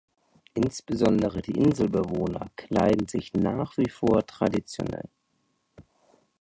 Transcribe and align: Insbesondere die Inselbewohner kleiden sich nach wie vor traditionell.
Insbesondere 0.55 1.43
die 1.43 1.51
Inselbewohner 1.59 2.49
kleiden 2.55 3.07
sich 3.07 3.33
nach 3.35 3.77
wie 3.77 3.87
vor 3.91 4.25
traditionell. 4.25 5.07